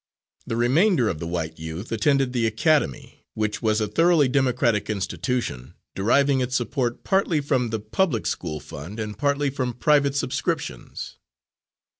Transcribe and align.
The 0.47 0.55
remainder 0.55 1.09
of 1.09 1.19
the 1.19 1.27
white 1.27 1.59
youth 1.59 1.91
attended 1.91 2.33
the 2.33 2.47
academy, 2.47 3.23
which 3.35 3.61
was 3.61 3.79
a 3.79 3.87
thoroughly 3.87 4.27
democratic 4.27 4.89
institution, 4.89 5.75
deriving 5.93 6.39
its 6.39 6.55
support 6.55 7.03
partly 7.03 7.39
from 7.39 7.69
the 7.69 7.79
public 7.79 8.25
school 8.25 8.59
fund 8.59 8.99
and 8.99 9.15
partly 9.15 9.51
from 9.51 9.73
private 9.75 10.15
subscriptions. 10.15 11.19